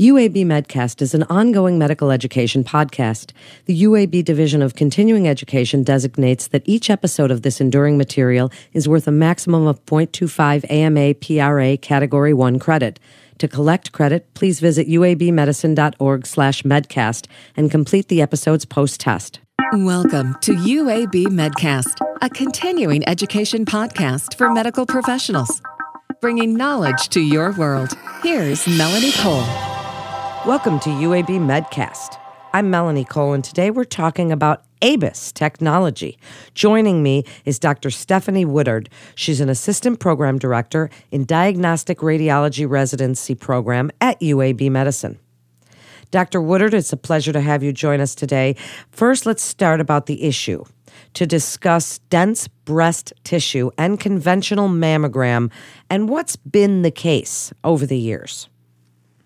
UAB 0.00 0.46
Medcast 0.46 1.02
is 1.02 1.12
an 1.12 1.24
ongoing 1.24 1.78
medical 1.78 2.10
education 2.10 2.64
podcast. 2.64 3.32
The 3.66 3.82
UAB 3.82 4.24
Division 4.24 4.62
of 4.62 4.74
Continuing 4.74 5.28
Education 5.28 5.82
designates 5.82 6.48
that 6.48 6.62
each 6.64 6.88
episode 6.88 7.30
of 7.30 7.42
this 7.42 7.60
enduring 7.60 7.98
material 7.98 8.50
is 8.72 8.88
worth 8.88 9.06
a 9.06 9.12
maximum 9.12 9.66
of 9.66 9.84
0.25 9.84 10.70
AMA 10.70 11.12
PRA 11.16 11.76
Category 11.76 12.32
1 12.32 12.58
credit. 12.58 12.98
To 13.40 13.46
collect 13.46 13.92
credit, 13.92 14.32
please 14.32 14.58
visit 14.58 14.88
uabmedicine.org 14.88 16.26
slash 16.26 16.62
medcast 16.62 17.26
and 17.54 17.70
complete 17.70 18.08
the 18.08 18.22
episode's 18.22 18.64
post-test. 18.64 19.40
Welcome 19.74 20.34
to 20.40 20.54
UAB 20.54 21.26
Medcast, 21.26 22.00
a 22.22 22.30
continuing 22.30 23.06
education 23.06 23.66
podcast 23.66 24.38
for 24.38 24.50
medical 24.50 24.86
professionals, 24.86 25.60
bringing 26.22 26.56
knowledge 26.56 27.10
to 27.10 27.20
your 27.20 27.52
world. 27.52 27.92
Here's 28.22 28.66
Melanie 28.66 29.12
Cole. 29.12 29.69
Welcome 30.46 30.80
to 30.80 30.88
UAB 30.88 31.38
Medcast. 31.38 32.18
I'm 32.54 32.70
Melanie 32.70 33.04
Cole, 33.04 33.34
and 33.34 33.44
today 33.44 33.70
we're 33.70 33.84
talking 33.84 34.32
about 34.32 34.64
ABUS 34.80 35.34
technology. 35.34 36.18
Joining 36.54 37.02
me 37.02 37.24
is 37.44 37.58
Dr. 37.58 37.90
Stephanie 37.90 38.46
Woodard. 38.46 38.88
She's 39.14 39.42
an 39.42 39.50
assistant 39.50 40.00
program 40.00 40.38
director 40.38 40.88
in 41.10 41.26
Diagnostic 41.26 41.98
Radiology 41.98 42.66
Residency 42.66 43.34
Program 43.34 43.90
at 44.00 44.18
UAB 44.20 44.70
Medicine. 44.70 45.18
Dr. 46.10 46.40
Woodard, 46.40 46.72
it's 46.72 46.94
a 46.94 46.96
pleasure 46.96 47.34
to 47.34 47.42
have 47.42 47.62
you 47.62 47.70
join 47.70 48.00
us 48.00 48.14
today. 48.14 48.56
First, 48.92 49.26
let's 49.26 49.42
start 49.42 49.78
about 49.78 50.06
the 50.06 50.22
issue 50.22 50.64
to 51.12 51.26
discuss 51.26 51.98
dense 52.08 52.48
breast 52.48 53.12
tissue 53.24 53.70
and 53.76 54.00
conventional 54.00 54.70
mammogram 54.70 55.50
and 55.90 56.08
what's 56.08 56.36
been 56.36 56.80
the 56.80 56.90
case 56.90 57.52
over 57.62 57.84
the 57.84 57.98
years. 57.98 58.48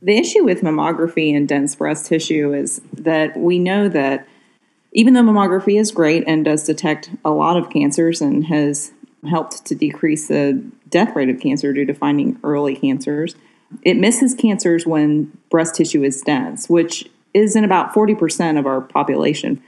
The 0.05 0.19
issue 0.19 0.45
with 0.45 0.61
mammography 0.61 1.35
and 1.35 1.49
dense 1.49 1.75
breast 1.75 2.05
tissue 2.05 2.53
is 2.53 2.83
that 2.93 3.35
we 3.39 3.59
know 3.59 3.89
that 3.89 4.29
even 4.93 5.15
though 5.15 5.23
mammography 5.23 5.81
is 5.81 5.91
great 5.91 6.25
and 6.27 6.45
does 6.45 6.65
detect 6.65 7.09
a 7.25 7.31
lot 7.31 7.57
of 7.57 7.71
cancers 7.71 8.21
and 8.21 8.45
has 8.45 8.93
helped 9.27 9.65
to 9.65 9.75
decrease 9.75 10.29
the 10.29 10.63
death 10.91 11.17
rate 11.17 11.31
of 11.31 11.41
cancer 11.41 11.73
due 11.73 11.87
to 11.87 11.95
finding 11.95 12.39
early 12.45 12.77
cancers, 12.77 13.35
it 13.83 13.97
misses 13.97 14.35
cancers 14.35 14.87
when 14.87 15.33
breast 15.49 15.75
tissue 15.75 16.05
is 16.05 16.21
dense, 16.21 16.69
which 16.69 17.09
is 17.33 17.57
in 17.57 17.65
about 17.65 17.95
40% 17.95 18.59
of 18.59 18.67
our 18.67 18.83
population. 18.83 19.63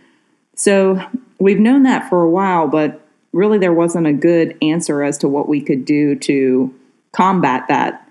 So 0.55 1.01
we've 1.39 1.59
known 1.59 1.85
that 1.85 2.11
for 2.11 2.23
a 2.23 2.31
while, 2.31 2.69
but 2.69 3.01
really 3.33 3.57
there 3.57 3.73
wasn't 3.73 4.07
a 4.07 4.13
good 4.13 4.59
answer 4.61 5.03
as 5.03 5.17
to 5.19 5.29
what 5.29 5.49
we 5.49 5.63
could 5.63 5.87
do 5.87 6.15
to 6.15 6.75
combat 7.13 7.65
that 7.69 8.06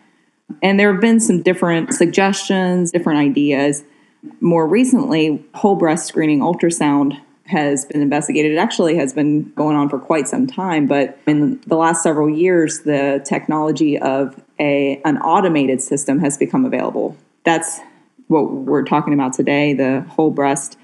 and 0.62 0.80
there 0.80 0.92
have 0.92 1.02
been 1.02 1.20
some 1.20 1.42
different 1.42 1.94
suggestions, 1.94 2.92
different 2.92 3.20
ideas. 3.20 3.84
More 4.40 4.68
recently, 4.68 5.44
whole 5.54 5.76
breast 5.76 6.08
screening 6.08 6.40
ultrasound 6.40 7.20
has 7.46 7.86
been 7.86 8.02
investigated. 8.02 8.54
It 8.54 8.58
actually 8.58 8.96
has 8.98 9.14
been 9.14 9.52
going 9.52 9.76
on 9.76 9.88
for 9.88 10.00
quite 10.00 10.28
some 10.28 10.48
time, 10.48 10.88
but 10.88 11.20
in 11.28 11.62
the 11.68 11.76
last 11.76 12.02
several 12.02 12.30
years, 12.30 12.82
the 12.82 13.22
technology 13.24 14.00
of 14.00 14.42
a 14.60 15.02
an 15.06 15.18
automated 15.20 15.82
system 15.82 16.20
has 16.20 16.38
become 16.38 16.66
available. 16.66 17.16
That's 17.44 17.80
what 18.28 18.52
we're 18.52 18.84
talking 18.84 19.14
about 19.14 19.34
today, 19.34 19.74
the 19.74 20.02
whole 20.10 20.32
breast 20.32 20.78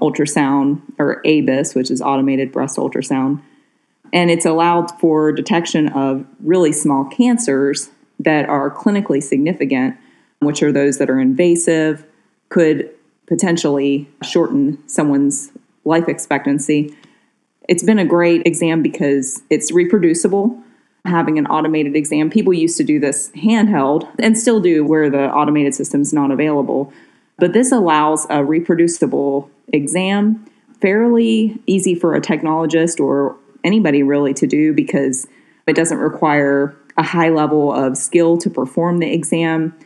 ultrasound 0.00 0.82
or 0.98 1.22
ABUS, 1.24 1.74
which 1.74 1.90
is 1.90 2.02
automated 2.02 2.52
breast 2.52 2.76
ultrasound. 2.76 3.40
And 4.12 4.30
it's 4.30 4.44
allowed 4.44 4.90
for 5.00 5.32
detection 5.32 5.88
of 5.88 6.26
really 6.40 6.72
small 6.72 7.04
cancers 7.04 7.90
that 8.20 8.48
are 8.48 8.70
clinically 8.70 9.22
significant, 9.22 9.96
which 10.40 10.62
are 10.62 10.72
those 10.72 10.98
that 10.98 11.10
are 11.10 11.20
invasive, 11.20 12.04
could 12.48 12.90
potentially 13.26 14.08
shorten 14.22 14.82
someone's 14.88 15.50
life 15.84 16.08
expectancy. 16.08 16.94
It's 17.68 17.82
been 17.82 17.98
a 17.98 18.04
great 18.04 18.46
exam 18.46 18.82
because 18.82 19.42
it's 19.50 19.72
reproducible. 19.72 20.58
Having 21.06 21.38
an 21.38 21.46
automated 21.46 21.96
exam, 21.96 22.30
people 22.30 22.52
used 22.52 22.76
to 22.78 22.84
do 22.84 22.98
this 22.98 23.30
handheld 23.30 24.08
and 24.18 24.38
still 24.38 24.60
do 24.60 24.84
where 24.84 25.10
the 25.10 25.30
automated 25.30 25.74
system 25.74 26.00
is 26.00 26.12
not 26.12 26.30
available. 26.30 26.92
But 27.38 27.52
this 27.52 27.72
allows 27.72 28.26
a 28.30 28.44
reproducible 28.44 29.50
exam, 29.72 30.46
fairly 30.80 31.58
easy 31.66 31.94
for 31.94 32.14
a 32.14 32.20
technologist 32.20 33.00
or 33.00 33.36
anybody 33.64 34.02
really 34.02 34.34
to 34.34 34.46
do 34.46 34.72
because 34.72 35.26
it 35.66 35.74
doesn't 35.74 35.98
require 35.98 36.76
a 36.96 37.02
high 37.02 37.28
level 37.28 37.72
of 37.72 37.96
skill 37.96 38.38
to 38.38 38.50
perform 38.50 38.98
the 38.98 39.12
exam. 39.12 39.76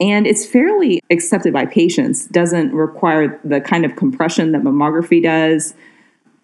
And 0.00 0.26
it's 0.26 0.44
fairly 0.44 1.00
accepted 1.10 1.52
by 1.52 1.66
patients, 1.66 2.26
doesn't 2.26 2.72
require 2.72 3.40
the 3.44 3.60
kind 3.60 3.84
of 3.84 3.96
compression 3.96 4.52
that 4.52 4.62
mammography 4.62 5.22
does. 5.22 5.74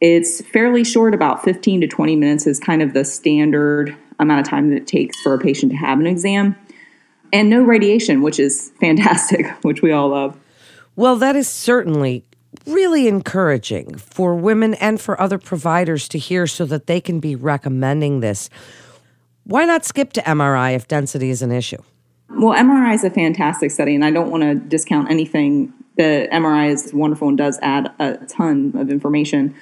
It's 0.00 0.41
fairly 0.41 0.84
short, 0.84 1.15
about 1.15 1.44
15 1.44 1.82
to 1.82 1.87
20 1.87 2.16
minutes 2.16 2.47
is 2.47 2.59
kind 2.59 2.81
of 2.81 2.94
the 2.94 3.04
standard 3.04 3.97
amount 4.19 4.41
of 4.41 4.48
time 4.48 4.71
that 4.71 4.76
it 4.76 4.87
takes 4.87 5.21
for 5.21 5.34
a 5.34 5.38
patient 5.38 5.72
to 5.72 5.78
have 5.78 5.98
an 5.98 6.06
exam. 6.06 6.56
And 7.32 7.50
no 7.50 7.62
radiation, 7.62 8.22
which 8.22 8.38
is 8.38 8.72
fantastic, 8.81 9.47
which 9.62 9.82
we 9.82 9.92
all 9.92 10.09
love. 10.09 10.38
Well, 10.97 11.16
that 11.16 11.37
is 11.37 11.48
certainly 11.48 12.25
really 12.66 13.09
encouraging 13.09 13.97
for 13.97 14.34
women 14.34 14.75
and 14.75 15.00
for 15.00 15.21
other 15.21 15.38
providers 15.38 16.09
to 16.09 16.19
hear 16.19 16.47
so 16.47 16.65
that 16.66 16.87
they 16.87 17.00
can 17.00 17.21
be 17.21 17.37
recommending 17.37 18.21
this. 18.21 18.50
Why 19.45 19.65
not 19.65 19.84
skip 19.84 20.12
to 20.15 20.23
MRI 20.23 20.75
if 20.75 20.87
density 20.89 21.31
is 21.31 21.43
an 21.43 21.53
issue? 21.53 21.83
Well, 22.28 22.56
MRI 22.56 22.95
is 22.95 23.05
a 23.05 23.11
fantastic 23.11 23.71
study, 23.71 23.95
and 23.95 24.05
I 24.05 24.11
don't 24.11 24.31
want 24.31 24.43
to 24.45 24.55
discount 24.55 25.11
anything. 25.11 25.73
The 25.97 26.28
MRI 26.33 26.71
is 26.73 26.95
wonderful 26.95 27.28
and 27.28 27.37
does 27.37 27.59
add 27.61 27.93
a 27.99 28.17
ton 28.28 28.73
of 28.77 28.91
information. 28.91 29.55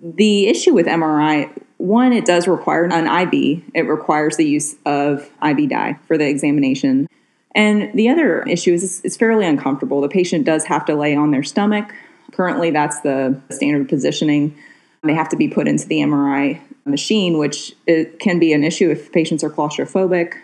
The 0.00 0.46
issue 0.46 0.74
with 0.74 0.86
MRI, 0.86 1.50
one, 1.78 2.12
it 2.12 2.24
does 2.24 2.46
require 2.46 2.84
an 2.84 3.06
IV. 3.06 3.64
It 3.74 3.82
requires 3.82 4.36
the 4.36 4.44
use 4.44 4.76
of 4.84 5.30
IV 5.42 5.70
dye 5.70 5.98
for 6.06 6.18
the 6.18 6.28
examination. 6.28 7.08
And 7.54 7.90
the 7.94 8.08
other 8.10 8.42
issue 8.42 8.74
is 8.74 9.00
it's 9.02 9.16
fairly 9.16 9.46
uncomfortable. 9.46 10.00
The 10.00 10.08
patient 10.08 10.44
does 10.44 10.64
have 10.66 10.84
to 10.84 10.94
lay 10.94 11.16
on 11.16 11.30
their 11.30 11.42
stomach. 11.42 11.92
Currently, 12.32 12.70
that's 12.70 13.00
the 13.00 13.40
standard 13.50 13.88
positioning. 13.88 14.56
They 15.02 15.14
have 15.14 15.30
to 15.30 15.36
be 15.36 15.48
put 15.48 15.66
into 15.66 15.88
the 15.88 16.00
MRI 16.00 16.60
machine, 16.88 17.38
which 17.38 17.74
can 18.18 18.38
be 18.38 18.52
an 18.52 18.64
issue 18.64 18.90
if 18.90 19.12
patients 19.12 19.44
are 19.44 19.50
claustrophobic. 19.50 20.34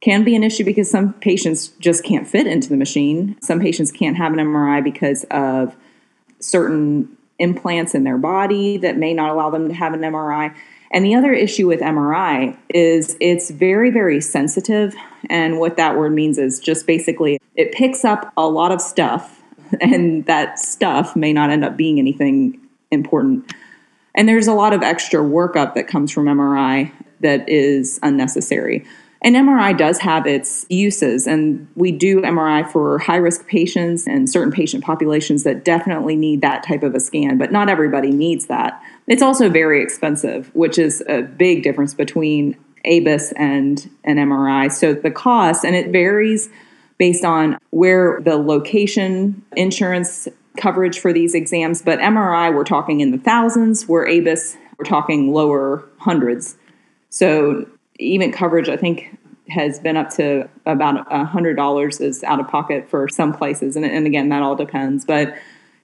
Can 0.00 0.24
be 0.24 0.34
an 0.34 0.42
issue 0.42 0.64
because 0.64 0.90
some 0.90 1.12
patients 1.14 1.68
just 1.78 2.04
can't 2.04 2.26
fit 2.26 2.46
into 2.46 2.68
the 2.68 2.76
machine. 2.76 3.36
Some 3.40 3.60
patients 3.60 3.92
can't 3.92 4.16
have 4.16 4.32
an 4.32 4.40
MRI 4.40 4.82
because 4.82 5.24
of 5.30 5.76
certain 6.40 7.16
implants 7.38 7.94
in 7.94 8.04
their 8.04 8.18
body 8.18 8.76
that 8.78 8.96
may 8.96 9.14
not 9.14 9.30
allow 9.30 9.50
them 9.50 9.68
to 9.68 9.74
have 9.74 9.94
an 9.94 10.00
MRI. 10.00 10.54
And 10.92 11.04
the 11.04 11.14
other 11.14 11.32
issue 11.32 11.66
with 11.66 11.80
MRI 11.80 12.56
is 12.68 13.16
it's 13.18 13.50
very, 13.50 13.90
very 13.90 14.20
sensitive. 14.20 14.94
And 15.30 15.58
what 15.58 15.76
that 15.76 15.96
word 15.96 16.12
means 16.12 16.36
is 16.36 16.60
just 16.60 16.86
basically 16.86 17.38
it 17.56 17.72
picks 17.72 18.04
up 18.04 18.32
a 18.36 18.46
lot 18.46 18.72
of 18.72 18.80
stuff, 18.80 19.42
and 19.80 20.24
that 20.26 20.58
stuff 20.58 21.16
may 21.16 21.32
not 21.32 21.50
end 21.50 21.64
up 21.64 21.76
being 21.76 21.98
anything 21.98 22.60
important. 22.90 23.52
And 24.14 24.28
there's 24.28 24.46
a 24.46 24.54
lot 24.54 24.72
of 24.72 24.82
extra 24.82 25.20
workup 25.20 25.74
that 25.74 25.88
comes 25.88 26.10
from 26.10 26.26
MRI 26.26 26.92
that 27.20 27.48
is 27.48 27.98
unnecessary. 28.02 28.84
And 29.24 29.36
MRI 29.36 29.78
does 29.78 29.98
have 30.00 30.26
its 30.26 30.66
uses, 30.68 31.28
and 31.28 31.68
we 31.76 31.92
do 31.92 32.22
MRI 32.22 32.68
for 32.68 32.98
high 32.98 33.18
risk 33.18 33.46
patients 33.46 34.08
and 34.08 34.28
certain 34.28 34.52
patient 34.52 34.82
populations 34.82 35.44
that 35.44 35.64
definitely 35.64 36.16
need 36.16 36.40
that 36.40 36.64
type 36.64 36.82
of 36.82 36.96
a 36.96 37.00
scan, 37.00 37.38
but 37.38 37.52
not 37.52 37.68
everybody 37.68 38.10
needs 38.10 38.46
that. 38.46 38.82
It's 39.06 39.22
also 39.22 39.48
very 39.48 39.80
expensive, 39.80 40.50
which 40.54 40.76
is 40.76 41.04
a 41.08 41.22
big 41.22 41.62
difference 41.62 41.94
between 41.94 42.56
ABUS 42.84 43.32
and 43.36 43.88
an 44.02 44.16
MRI. 44.16 44.72
So 44.72 44.92
the 44.92 45.12
cost, 45.12 45.64
and 45.64 45.76
it 45.76 45.92
varies 45.92 46.50
based 46.98 47.24
on 47.24 47.58
where 47.70 48.20
the 48.22 48.36
location 48.36 49.44
insurance 49.56 50.26
coverage 50.56 50.98
for 51.00 51.12
these 51.12 51.34
exams, 51.34 51.82
but 51.82 51.98
MRI, 51.98 52.54
we're 52.54 52.64
talking 52.64 53.00
in 53.00 53.10
the 53.10 53.18
thousands, 53.18 53.88
where 53.88 54.06
ABUS, 54.06 54.56
we're 54.78 54.84
talking 54.84 55.32
lower 55.32 55.84
hundreds. 55.98 56.56
So 57.10 57.66
even 57.98 58.32
coverage, 58.32 58.68
I 58.68 58.76
think, 58.76 59.18
has 59.48 59.78
been 59.80 59.96
up 59.96 60.10
to 60.10 60.48
about 60.66 61.08
$100 61.08 62.00
is 62.00 62.24
out 62.24 62.40
of 62.40 62.48
pocket 62.48 62.88
for 62.88 63.08
some 63.08 63.32
places. 63.32 63.76
And, 63.76 63.84
and 63.84 64.06
again, 64.06 64.28
that 64.30 64.42
all 64.42 64.56
depends, 64.56 65.04
but 65.04 65.34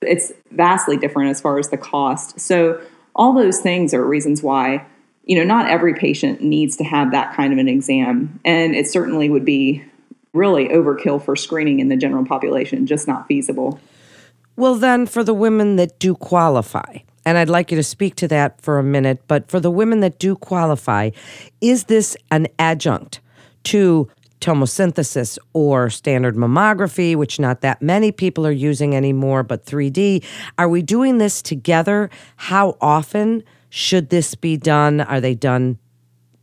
it's 0.00 0.32
vastly 0.53 0.97
different 0.97 1.31
as 1.31 1.41
far 1.41 1.59
as 1.59 1.69
the 1.69 1.76
cost. 1.76 2.38
So 2.41 2.81
all 3.15 3.35
those 3.35 3.61
things 3.61 3.93
are 3.93 4.05
reasons 4.05 4.43
why 4.43 4.87
you 5.25 5.37
know 5.37 5.44
not 5.44 5.69
every 5.70 5.94
patient 5.94 6.41
needs 6.41 6.76
to 6.76 6.85
have 6.85 7.12
that 7.12 7.35
kind 7.35 7.53
of 7.53 7.59
an 7.59 7.69
exam 7.69 8.41
and 8.44 8.75
it 8.75 8.88
certainly 8.88 9.29
would 9.29 9.44
be 9.44 9.85
really 10.32 10.69
overkill 10.69 11.23
for 11.23 11.37
screening 11.37 11.81
in 11.81 11.88
the 11.88 11.97
general 11.97 12.25
population 12.25 12.87
just 12.87 13.06
not 13.06 13.26
feasible 13.26 13.79
well, 14.58 14.75
then, 14.75 15.06
for 15.06 15.22
the 15.22 15.34
women 15.34 15.76
that 15.76 16.00
do 16.00 16.16
qualify, 16.16 16.99
and 17.25 17.38
I'd 17.38 17.49
like 17.49 17.70
you 17.70 17.76
to 17.76 17.82
speak 17.84 18.16
to 18.16 18.26
that 18.26 18.60
for 18.60 18.81
a 18.81 18.82
minute, 18.82 19.22
but 19.28 19.49
for 19.49 19.60
the 19.60 19.70
women 19.70 20.00
that 20.00 20.19
do 20.19 20.34
qualify, 20.34 21.10
is 21.60 21.84
this 21.84 22.16
an 22.32 22.49
adjunct 22.58 23.20
to 23.64 24.10
tomosynthesis 24.40 25.38
or 25.52 25.90
standard 25.90 26.34
mammography, 26.34 27.14
which 27.14 27.38
not 27.38 27.60
that 27.60 27.81
many 27.81 28.10
people 28.10 28.44
are 28.44 28.50
using 28.50 28.96
anymore, 28.96 29.44
but 29.44 29.64
3D. 29.64 30.25
Are 30.58 30.69
we 30.69 30.82
doing 30.82 31.19
this 31.19 31.40
together? 31.40 32.10
How 32.34 32.76
often 32.81 33.44
should 33.70 34.10
this 34.10 34.34
be 34.34 34.56
done? 34.56 35.00
Are 35.00 35.20
they 35.20 35.37
done 35.37 35.78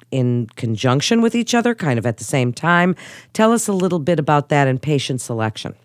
in 0.09 0.47
conjunction 0.55 1.21
with 1.21 1.35
each 1.35 1.53
other, 1.53 1.75
kind 1.75 1.99
of 1.99 2.05
at 2.05 2.15
the 2.15 2.23
same 2.23 2.53
time? 2.53 2.95
Tell 3.33 3.51
us 3.51 3.67
a 3.67 3.73
little 3.73 3.99
bit 3.99 4.19
about 4.19 4.47
that 4.49 4.69
and 4.69 4.81
patient 4.81 5.19
selection. 5.19 5.75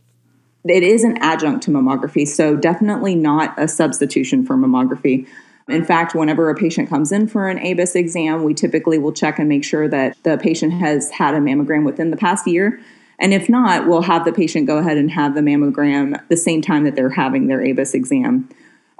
It 0.64 0.82
is 0.82 1.04
an 1.04 1.16
adjunct 1.18 1.64
to 1.64 1.70
mammography, 1.70 2.28
so 2.28 2.56
definitely 2.56 3.14
not 3.14 3.54
a 3.58 3.66
substitution 3.66 4.44
for 4.44 4.56
mammography. 4.56 5.26
In 5.68 5.84
fact, 5.84 6.14
whenever 6.14 6.50
a 6.50 6.54
patient 6.54 6.88
comes 6.88 7.12
in 7.12 7.28
for 7.28 7.48
an 7.48 7.58
ABUS 7.58 7.94
exam, 7.94 8.42
we 8.42 8.54
typically 8.54 8.98
will 8.98 9.12
check 9.12 9.38
and 9.38 9.48
make 9.48 9.64
sure 9.64 9.88
that 9.88 10.16
the 10.24 10.36
patient 10.36 10.72
has 10.74 11.10
had 11.10 11.34
a 11.34 11.38
mammogram 11.38 11.84
within 11.84 12.10
the 12.10 12.16
past 12.16 12.46
year. 12.46 12.80
And 13.18 13.32
if 13.32 13.48
not, 13.48 13.86
we'll 13.86 14.02
have 14.02 14.24
the 14.24 14.32
patient 14.32 14.66
go 14.66 14.78
ahead 14.78 14.96
and 14.96 15.10
have 15.10 15.34
the 15.34 15.42
mammogram 15.42 16.20
the 16.28 16.36
same 16.36 16.60
time 16.60 16.84
that 16.84 16.96
they're 16.96 17.10
having 17.10 17.46
their 17.46 17.60
ABUS 17.60 17.94
exam. 17.94 18.48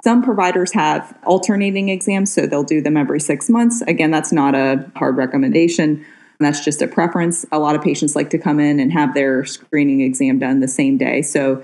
Some 0.03 0.23
providers 0.23 0.73
have 0.73 1.15
alternating 1.25 1.89
exams, 1.89 2.33
so 2.33 2.47
they'll 2.47 2.63
do 2.63 2.81
them 2.81 2.97
every 2.97 3.19
six 3.19 3.49
months. 3.49 3.81
Again, 3.81 4.09
that's 4.09 4.31
not 4.31 4.55
a 4.55 4.89
hard 4.95 5.17
recommendation. 5.17 6.05
That's 6.43 6.63
just 6.63 6.81
a 6.81 6.87
preference. 6.87 7.45
A 7.51 7.59
lot 7.59 7.75
of 7.75 7.81
patients 7.81 8.15
like 8.15 8.29
to 8.31 8.37
come 8.37 8.59
in 8.59 8.79
and 8.79 8.91
have 8.91 9.13
their 9.13 9.45
screening 9.45 10.01
exam 10.01 10.39
done 10.39 10.59
the 10.59 10.67
same 10.67 10.97
day. 10.97 11.21
So, 11.21 11.63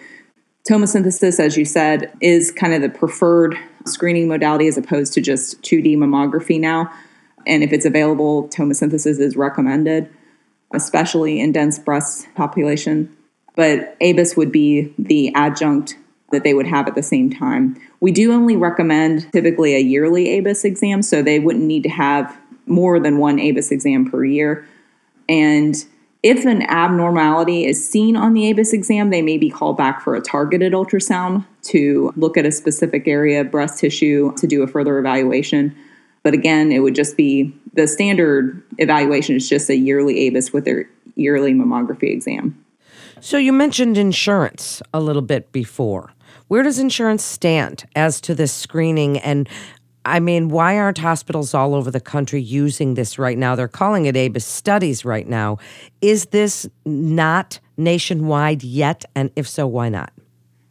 tomosynthesis, 0.67 1.39
as 1.39 1.57
you 1.57 1.65
said, 1.65 2.11
is 2.21 2.51
kind 2.51 2.73
of 2.73 2.81
the 2.81 2.89
preferred 2.89 3.57
screening 3.85 4.27
modality 4.27 4.67
as 4.67 4.77
opposed 4.77 5.13
to 5.13 5.21
just 5.21 5.61
2D 5.61 5.97
mammography 5.97 6.59
now. 6.59 6.91
And 7.45 7.63
if 7.63 7.71
it's 7.71 7.85
available, 7.85 8.49
tomosynthesis 8.49 9.19
is 9.19 9.37
recommended, 9.37 10.09
especially 10.73 11.39
in 11.39 11.53
dense 11.53 11.79
breast 11.79 12.27
population. 12.35 13.15
But 13.55 13.97
ABUS 14.01 14.35
would 14.35 14.51
be 14.51 14.93
the 14.99 15.33
adjunct 15.33 15.97
that 16.31 16.43
they 16.43 16.53
would 16.53 16.67
have 16.67 16.87
at 16.87 16.95
the 16.95 17.03
same 17.03 17.29
time. 17.29 17.79
We 18.01 18.11
do 18.11 18.33
only 18.33 18.57
recommend 18.57 19.31
typically 19.31 19.75
a 19.75 19.79
yearly 19.79 20.25
ABUS 20.39 20.65
exam, 20.65 21.01
so 21.01 21.23
they 21.23 21.39
wouldn't 21.39 21.63
need 21.63 21.83
to 21.83 21.89
have 21.89 22.37
more 22.67 22.99
than 22.99 23.17
one 23.17 23.37
ABUS 23.37 23.71
exam 23.71 24.09
per 24.09 24.23
year. 24.23 24.67
And 25.29 25.75
if 26.23 26.45
an 26.45 26.63
abnormality 26.63 27.65
is 27.65 27.87
seen 27.87 28.15
on 28.15 28.33
the 28.33 28.51
ABUS 28.51 28.73
exam, 28.73 29.09
they 29.09 29.21
may 29.21 29.37
be 29.37 29.49
called 29.49 29.77
back 29.77 30.01
for 30.01 30.15
a 30.15 30.21
targeted 30.21 30.73
ultrasound 30.73 31.45
to 31.63 32.11
look 32.15 32.37
at 32.37 32.45
a 32.45 32.51
specific 32.51 33.07
area 33.07 33.41
of 33.41 33.51
breast 33.51 33.79
tissue 33.79 34.33
to 34.35 34.47
do 34.47 34.63
a 34.63 34.67
further 34.67 34.97
evaluation. 34.97 35.75
But 36.23 36.33
again, 36.33 36.71
it 36.71 36.79
would 36.79 36.95
just 36.95 37.15
be 37.15 37.53
the 37.73 37.87
standard 37.87 38.61
evaluation 38.79 39.35
is 39.35 39.47
just 39.47 39.69
a 39.69 39.75
yearly 39.75 40.29
ABUS 40.29 40.51
with 40.51 40.65
their 40.65 40.89
yearly 41.15 41.53
mammography 41.53 42.11
exam. 42.11 42.63
So 43.21 43.37
you 43.37 43.53
mentioned 43.53 43.97
insurance 43.97 44.81
a 44.93 44.99
little 44.99 45.21
bit 45.21 45.51
before. 45.51 46.13
Where 46.47 46.63
does 46.63 46.79
insurance 46.79 47.23
stand 47.23 47.85
as 47.95 48.21
to 48.21 48.33
this 48.33 48.53
screening? 48.53 49.17
And 49.17 49.49
I 50.07 50.19
mean, 50.19 50.47
why 50.47 50.77
aren't 50.77 50.97
hospitals 50.97 51.53
all 51.53 51.75
over 51.75 51.91
the 51.91 51.99
country 51.99 52.41
using 52.41 52.93
this 52.93 53.19
right 53.19 53.37
now? 53.37 53.55
They're 53.55 53.67
calling 53.67 54.05
it 54.05 54.15
ABUS 54.15 54.43
studies 54.43 55.03
right 55.03 55.27
now. 55.27 55.57
Is 56.01 56.27
this 56.27 56.67
not 56.85 57.59
nationwide 57.75 58.63
yet? 58.63 59.03
And 59.15 59.31
if 59.35 59.47
so, 59.47 59.67
why 59.67 59.89
not? 59.89 60.13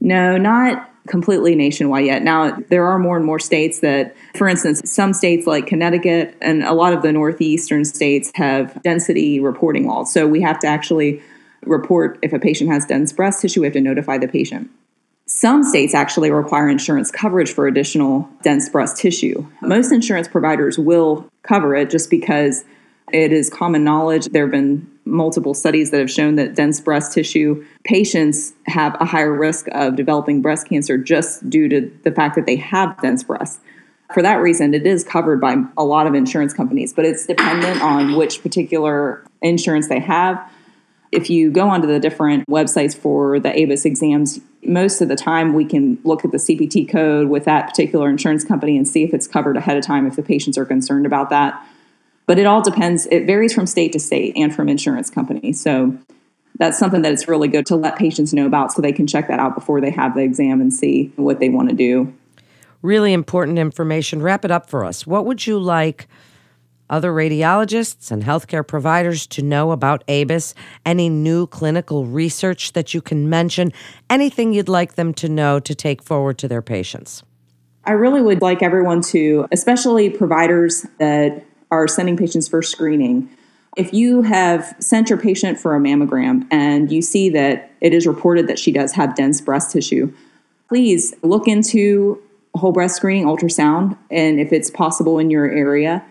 No, 0.00 0.38
not 0.38 0.90
completely 1.06 1.54
nationwide 1.54 2.06
yet. 2.06 2.22
Now, 2.22 2.56
there 2.70 2.86
are 2.86 2.98
more 2.98 3.16
and 3.16 3.24
more 3.24 3.38
states 3.38 3.80
that, 3.80 4.16
for 4.36 4.48
instance, 4.48 4.90
some 4.90 5.12
states 5.12 5.46
like 5.46 5.66
Connecticut 5.66 6.36
and 6.40 6.62
a 6.62 6.72
lot 6.72 6.92
of 6.92 7.02
the 7.02 7.12
northeastern 7.12 7.84
states 7.84 8.32
have 8.34 8.82
density 8.82 9.38
reporting 9.38 9.86
laws. 9.86 10.12
So 10.12 10.26
we 10.26 10.40
have 10.40 10.58
to 10.60 10.66
actually 10.66 11.22
report 11.64 12.18
if 12.22 12.32
a 12.32 12.38
patient 12.38 12.70
has 12.70 12.86
dense 12.86 13.12
breast 13.12 13.42
tissue, 13.42 13.60
we 13.60 13.66
have 13.66 13.74
to 13.74 13.80
notify 13.80 14.18
the 14.18 14.28
patient. 14.28 14.70
Some 15.28 15.64
states 15.64 15.92
actually 15.92 16.30
require 16.30 16.68
insurance 16.68 17.10
coverage 17.10 17.52
for 17.52 17.66
additional 17.66 18.28
dense 18.42 18.68
breast 18.68 18.96
tissue. 18.96 19.44
Most 19.60 19.90
insurance 19.90 20.28
providers 20.28 20.78
will 20.78 21.28
cover 21.42 21.74
it 21.74 21.90
just 21.90 22.10
because 22.10 22.64
it 23.12 23.32
is 23.32 23.50
common 23.50 23.82
knowledge. 23.82 24.26
There 24.26 24.44
have 24.44 24.52
been 24.52 24.88
multiple 25.04 25.52
studies 25.52 25.90
that 25.90 25.98
have 25.98 26.10
shown 26.10 26.36
that 26.36 26.54
dense 26.54 26.80
breast 26.80 27.12
tissue 27.12 27.64
patients 27.82 28.52
have 28.66 28.96
a 29.00 29.04
higher 29.04 29.32
risk 29.32 29.66
of 29.72 29.96
developing 29.96 30.42
breast 30.42 30.68
cancer 30.68 30.96
just 30.96 31.48
due 31.50 31.68
to 31.70 31.90
the 32.04 32.12
fact 32.12 32.36
that 32.36 32.46
they 32.46 32.56
have 32.56 33.00
dense 33.00 33.24
breasts. 33.24 33.58
For 34.14 34.22
that 34.22 34.36
reason, 34.36 34.74
it 34.74 34.86
is 34.86 35.02
covered 35.02 35.40
by 35.40 35.56
a 35.76 35.84
lot 35.84 36.06
of 36.06 36.14
insurance 36.14 36.54
companies, 36.54 36.92
but 36.92 37.04
it's 37.04 37.26
dependent 37.26 37.82
on 37.82 38.14
which 38.14 38.42
particular 38.44 39.26
insurance 39.42 39.88
they 39.88 39.98
have 39.98 40.48
if 41.12 41.30
you 41.30 41.50
go 41.50 41.68
onto 41.68 41.86
the 41.86 42.00
different 42.00 42.46
websites 42.46 42.96
for 42.96 43.38
the 43.40 43.48
ABUS 43.48 43.84
exams, 43.84 44.40
most 44.68 45.00
of 45.00 45.08
the 45.08 45.16
time 45.16 45.54
we 45.54 45.64
can 45.64 45.98
look 46.04 46.24
at 46.24 46.32
the 46.32 46.38
CPT 46.38 46.88
code 46.88 47.28
with 47.28 47.44
that 47.44 47.68
particular 47.68 48.08
insurance 48.08 48.44
company 48.44 48.76
and 48.76 48.86
see 48.86 49.04
if 49.04 49.14
it's 49.14 49.26
covered 49.26 49.56
ahead 49.56 49.76
of 49.76 49.84
time 49.84 50.06
if 50.06 50.16
the 50.16 50.22
patients 50.22 50.58
are 50.58 50.64
concerned 50.64 51.06
about 51.06 51.30
that. 51.30 51.64
But 52.26 52.38
it 52.38 52.46
all 52.46 52.62
depends, 52.62 53.06
it 53.06 53.26
varies 53.26 53.52
from 53.52 53.66
state 53.66 53.92
to 53.92 54.00
state 54.00 54.34
and 54.36 54.54
from 54.54 54.68
insurance 54.68 55.10
company. 55.10 55.52
So 55.52 55.96
that's 56.58 56.78
something 56.78 57.02
that 57.02 57.12
it's 57.12 57.28
really 57.28 57.48
good 57.48 57.66
to 57.66 57.76
let 57.76 57.96
patients 57.96 58.32
know 58.32 58.46
about 58.46 58.72
so 58.72 58.82
they 58.82 58.92
can 58.92 59.06
check 59.06 59.28
that 59.28 59.38
out 59.38 59.54
before 59.54 59.80
they 59.80 59.90
have 59.90 60.14
the 60.14 60.22
exam 60.22 60.60
and 60.60 60.72
see 60.72 61.12
what 61.16 61.38
they 61.38 61.48
want 61.48 61.68
to 61.68 61.74
do. 61.74 62.12
Really 62.82 63.12
important 63.12 63.58
information. 63.58 64.22
Wrap 64.22 64.44
it 64.44 64.50
up 64.50 64.68
for 64.68 64.84
us. 64.84 65.06
What 65.06 65.26
would 65.26 65.46
you 65.46 65.58
like? 65.58 66.08
Other 66.88 67.10
radiologists 67.10 68.10
and 68.10 68.22
healthcare 68.22 68.66
providers 68.66 69.26
to 69.28 69.42
know 69.42 69.72
about 69.72 70.06
ABUS, 70.06 70.54
any 70.84 71.08
new 71.08 71.46
clinical 71.46 72.06
research 72.06 72.72
that 72.74 72.94
you 72.94 73.00
can 73.00 73.28
mention, 73.28 73.72
anything 74.08 74.52
you'd 74.52 74.68
like 74.68 74.94
them 74.94 75.12
to 75.14 75.28
know 75.28 75.58
to 75.60 75.74
take 75.74 76.02
forward 76.02 76.38
to 76.38 76.48
their 76.48 76.62
patients? 76.62 77.24
I 77.84 77.92
really 77.92 78.22
would 78.22 78.42
like 78.42 78.62
everyone 78.62 79.00
to, 79.02 79.46
especially 79.52 80.10
providers 80.10 80.86
that 80.98 81.44
are 81.70 81.88
sending 81.88 82.16
patients 82.16 82.48
for 82.48 82.62
screening, 82.62 83.28
if 83.76 83.92
you 83.92 84.22
have 84.22 84.74
sent 84.78 85.10
your 85.10 85.18
patient 85.18 85.58
for 85.58 85.76
a 85.76 85.80
mammogram 85.80 86.46
and 86.50 86.90
you 86.90 87.02
see 87.02 87.28
that 87.30 87.70
it 87.80 87.92
is 87.92 88.06
reported 88.06 88.48
that 88.48 88.58
she 88.58 88.72
does 88.72 88.92
have 88.92 89.14
dense 89.14 89.40
breast 89.40 89.70
tissue, 89.70 90.12
please 90.68 91.14
look 91.22 91.46
into 91.46 92.20
whole 92.54 92.72
breast 92.72 92.96
screening 92.96 93.26
ultrasound 93.26 93.96
and 94.10 94.40
if 94.40 94.50
it's 94.50 94.70
possible 94.70 95.18
in 95.18 95.30
your 95.30 95.50
area 95.50 96.02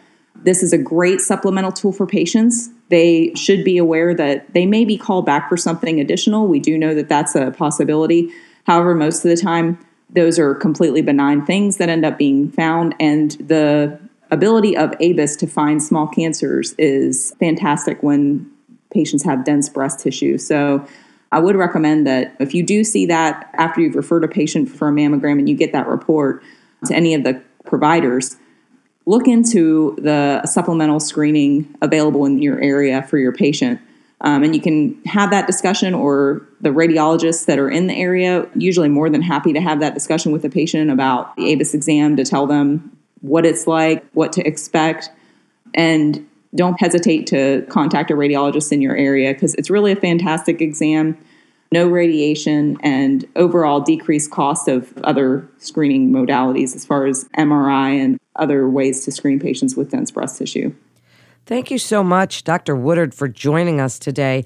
this 0.43 0.61
is 0.61 0.73
a 0.73 0.77
great 0.77 1.21
supplemental 1.21 1.71
tool 1.71 1.91
for 1.91 2.05
patients. 2.05 2.69
They 2.89 3.33
should 3.35 3.63
be 3.63 3.77
aware 3.77 4.13
that 4.13 4.53
they 4.53 4.65
may 4.65 4.85
be 4.85 4.97
called 4.97 5.25
back 5.25 5.49
for 5.49 5.57
something 5.57 5.99
additional. 5.99 6.47
We 6.47 6.59
do 6.59 6.77
know 6.77 6.93
that 6.93 7.09
that's 7.09 7.35
a 7.35 7.51
possibility. 7.51 8.31
However, 8.65 8.93
most 8.93 9.25
of 9.25 9.29
the 9.29 9.37
time, 9.37 9.79
those 10.09 10.37
are 10.37 10.53
completely 10.55 11.01
benign 11.01 11.45
things 11.45 11.77
that 11.77 11.89
end 11.89 12.05
up 12.05 12.17
being 12.17 12.51
found. 12.51 12.95
And 12.99 13.31
the 13.31 13.99
ability 14.31 14.77
of 14.77 14.91
ABUS 14.99 15.37
to 15.39 15.47
find 15.47 15.81
small 15.81 16.07
cancers 16.07 16.73
is 16.77 17.33
fantastic 17.39 18.01
when 18.03 18.49
patients 18.93 19.23
have 19.23 19.43
dense 19.43 19.67
breast 19.69 19.99
tissue. 19.99 20.37
So 20.37 20.87
I 21.31 21.39
would 21.39 21.55
recommend 21.55 22.07
that 22.07 22.35
if 22.39 22.53
you 22.53 22.63
do 22.63 22.83
see 22.83 23.05
that 23.07 23.49
after 23.55 23.81
you've 23.81 23.95
referred 23.95 24.23
a 24.23 24.27
patient 24.27 24.69
for 24.69 24.87
a 24.87 24.91
mammogram 24.91 25.39
and 25.39 25.49
you 25.49 25.55
get 25.55 25.73
that 25.73 25.87
report 25.87 26.43
to 26.85 26.95
any 26.95 27.13
of 27.13 27.23
the 27.23 27.41
providers, 27.65 28.37
look 29.05 29.27
into 29.27 29.95
the 29.99 30.45
supplemental 30.45 30.99
screening 30.99 31.73
available 31.81 32.25
in 32.25 32.41
your 32.41 32.59
area 32.59 33.03
for 33.03 33.17
your 33.17 33.31
patient. 33.31 33.79
Um, 34.21 34.43
and 34.43 34.55
you 34.55 34.61
can 34.61 34.99
have 35.03 35.29
that 35.31 35.45
discussion, 35.45 35.93
or 35.93 36.47
the 36.61 36.69
radiologists 36.69 37.45
that 37.45 37.59
are 37.59 37.69
in 37.69 37.87
the 37.87 37.93
area, 37.93 38.47
usually 38.55 38.89
more 38.89 39.09
than 39.09 39.21
happy 39.21 39.53
to 39.53 39.61
have 39.61 39.79
that 39.81 39.93
discussion 39.93 40.31
with 40.31 40.41
the 40.41 40.49
patient 40.49 40.89
about 40.89 41.35
the 41.35 41.53
ABUS 41.53 41.73
exam 41.73 42.15
to 42.15 42.23
tell 42.23 42.47
them 42.47 42.97
what 43.21 43.45
it's 43.45 43.67
like, 43.67 44.03
what 44.13 44.31
to 44.33 44.47
expect, 44.47 45.11
and 45.73 46.25
don't 46.55 46.79
hesitate 46.79 47.27
to 47.27 47.65
contact 47.69 48.09
a 48.09 48.13
radiologist 48.13 48.71
in 48.71 48.81
your 48.81 48.95
area 48.95 49.33
because 49.33 49.53
it's 49.55 49.69
really 49.69 49.91
a 49.91 49.95
fantastic 49.95 50.61
exam 50.61 51.17
no 51.71 51.87
radiation, 51.87 52.77
and 52.81 53.25
overall 53.35 53.81
decreased 53.81 54.31
cost 54.31 54.67
of 54.67 54.97
other 55.03 55.47
screening 55.57 56.11
modalities 56.11 56.75
as 56.75 56.85
far 56.85 57.05
as 57.05 57.25
MRI 57.37 57.99
and 57.99 58.19
other 58.35 58.69
ways 58.69 59.03
to 59.05 59.11
screen 59.11 59.39
patients 59.39 59.75
with 59.75 59.91
dense 59.91 60.11
breast 60.11 60.37
tissue. 60.37 60.73
Thank 61.45 61.69
you 61.69 61.77
so 61.77 62.03
much, 62.03 62.43
Dr. 62.43 62.75
Woodard, 62.75 63.13
for 63.13 63.27
joining 63.27 63.79
us 63.79 63.99
today. 63.99 64.45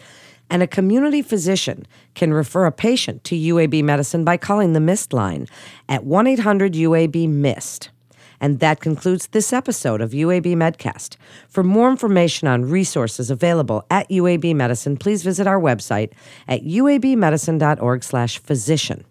And 0.50 0.64
a 0.64 0.68
community 0.68 1.22
physician 1.22 1.86
can 2.16 2.34
refer 2.34 2.66
a 2.66 2.72
patient 2.72 3.24
to 3.26 3.36
UAB 3.36 3.84
medicine 3.84 4.26
by 4.26 4.38
calling 4.38 4.74
the 4.74 4.80
MIST 4.80 5.14
line 5.14 5.48
at 5.88 6.04
1 6.04 6.28
800 6.28 6.74
UAB 6.74 7.30
MIST. 7.30 7.92
And 8.42 8.60
that 8.60 8.80
concludes 8.80 9.28
this 9.28 9.52
episode 9.52 10.00
of 10.02 10.12
UAB 10.12 10.56
Medcast. 10.56 11.18
For 11.48 11.64
more 11.64 11.90
information 11.90 12.48
on 12.48 12.70
resources 12.70 13.30
available 13.30 13.86
at 13.90 14.10
UAB 14.10 14.56
Medicine, 14.56 14.96
please 14.98 15.24
visit 15.24 15.48
our 15.48 15.60
website 15.60 16.12
at 16.48 16.64
uabmedicine.org/physician. 16.64 19.04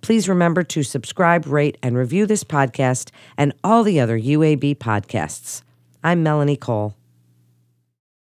Please 0.00 0.28
remember 0.28 0.64
to 0.64 0.82
subscribe, 0.82 1.46
rate, 1.46 1.78
and 1.82 1.96
review 1.96 2.26
this 2.26 2.42
podcast 2.42 3.10
and 3.38 3.52
all 3.62 3.84
the 3.84 4.00
other 4.00 4.18
UAB 4.18 4.74
podcasts. 4.74 5.62
I'm 6.02 6.24
Melanie 6.24 6.56
Cole. 6.56 6.96